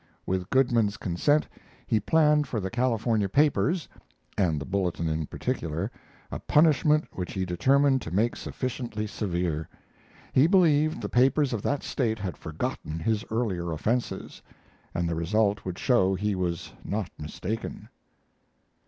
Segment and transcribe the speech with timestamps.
[0.25, 1.47] With Goodman's consent
[1.85, 3.87] he planned for the California papers,
[4.35, 5.91] and the Bulletin in particular,
[6.31, 9.69] a punishment which he determined to make sufficiently severe.
[10.33, 14.41] He believed the papers of that State had forgotten his earlier offenses,
[14.91, 17.87] and the result would show he was not mistaken.